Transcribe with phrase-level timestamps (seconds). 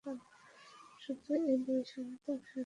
[1.01, 2.59] শুধু এই দুই সন্তান স্বার্থপর।